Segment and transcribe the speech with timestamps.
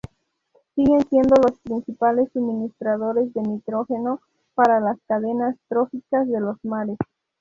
[0.73, 4.19] Siguen siendo los principales suministradores de nitrógeno
[4.55, 6.97] para las cadenas tróficas de los mares.